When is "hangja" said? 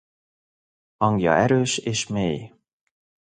0.97-1.35